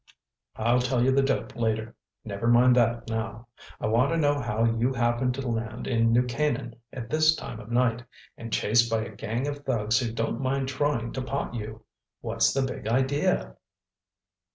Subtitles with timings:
[0.55, 1.95] "I'll tell you the dope later.
[2.25, 3.45] Never mind that now.
[3.79, 7.59] I want to know how you happened to land in New Canaan at this time
[7.59, 11.83] of night—and chased by a gang of thugs who don't mind trying to pot you!
[12.19, 13.57] What's the big idea?"